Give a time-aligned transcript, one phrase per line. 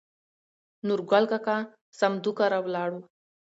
[0.87, 1.57] نورګل کاکا
[1.99, 2.99] سمدو کره ولاړو.